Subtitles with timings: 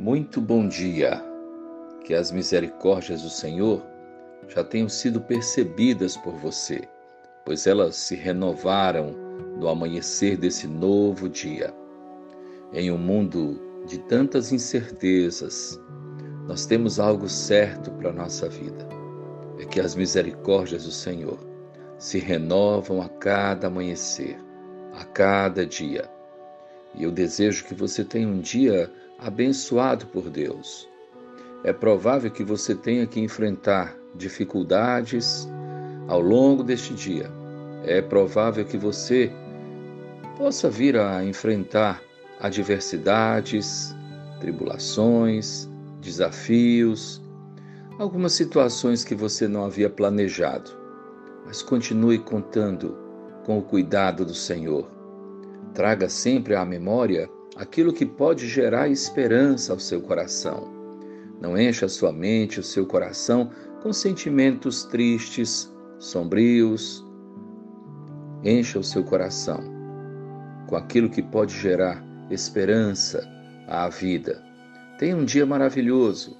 [0.00, 1.22] Muito bom dia.
[2.06, 3.84] Que as misericórdias do Senhor
[4.48, 6.88] já tenham sido percebidas por você,
[7.44, 9.12] pois elas se renovaram
[9.58, 11.74] no amanhecer desse novo dia.
[12.72, 15.78] Em um mundo de tantas incertezas,
[16.48, 18.88] nós temos algo certo para a nossa vida.
[19.58, 21.38] É que as misericórdias do Senhor
[21.98, 24.38] se renovam a cada amanhecer,
[24.94, 26.10] a cada dia.
[26.94, 30.88] E eu desejo que você tenha um dia abençoado por Deus.
[31.62, 35.48] É provável que você tenha que enfrentar dificuldades
[36.08, 37.30] ao longo deste dia.
[37.84, 39.30] É provável que você
[40.36, 42.02] possa vir a enfrentar
[42.40, 43.94] adversidades,
[44.40, 45.68] tribulações,
[46.00, 47.22] desafios,
[47.98, 50.70] algumas situações que você não havia planejado.
[51.46, 52.96] Mas continue contando
[53.44, 54.99] com o cuidado do Senhor.
[55.74, 60.68] Traga sempre à memória aquilo que pode gerar esperança ao seu coração.
[61.40, 63.50] Não encha sua mente, o seu coração
[63.82, 67.04] com sentimentos tristes, sombrios.
[68.44, 69.80] Encha o seu coração
[70.66, 73.28] com aquilo que pode gerar esperança
[73.66, 74.42] à vida.
[74.98, 76.36] Tenha um dia maravilhoso.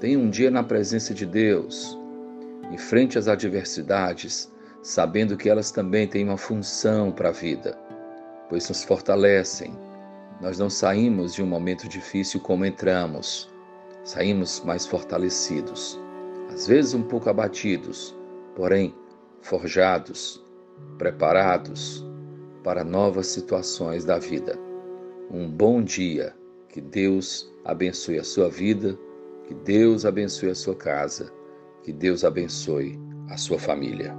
[0.00, 1.96] Tenha um dia na presença de Deus.
[2.72, 4.50] Enfrente as adversidades,
[4.82, 7.78] sabendo que elas também têm uma função para a vida,
[8.48, 9.76] pois nos fortalecem,
[10.40, 13.50] nós não saímos de um momento difícil como entramos.
[14.04, 15.98] Saímos mais fortalecidos,
[16.52, 18.14] às vezes um pouco abatidos,
[18.54, 18.94] porém
[19.40, 20.44] forjados,
[20.98, 22.04] preparados
[22.62, 24.58] para novas situações da vida.
[25.30, 26.34] Um bom dia,
[26.68, 28.98] que Deus abençoe a sua vida,
[29.46, 31.32] que Deus abençoe a sua casa,
[31.82, 32.98] que Deus abençoe
[33.30, 34.14] a sua família.